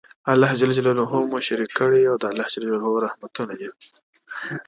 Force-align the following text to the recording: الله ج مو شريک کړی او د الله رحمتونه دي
الله 0.31 0.51
ج 0.59 0.61
مو 1.31 1.37
شريک 1.47 1.71
کړی 1.79 2.01
او 2.11 2.15
د 2.21 2.23
الله 2.31 2.47
رحمتونه 3.05 3.53
دي 3.59 3.69